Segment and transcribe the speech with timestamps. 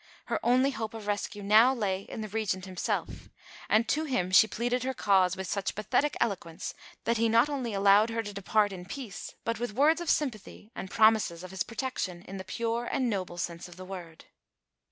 [0.25, 3.29] Her only hope of rescue now lay in the Regent himself;
[3.69, 7.75] and to him she pleaded her cause with such pathetic eloquence that he not only
[7.75, 11.61] allowed her to depart in peace, but with words of sympathy and promises of his
[11.61, 14.25] protection in the pure and noble sense of the word.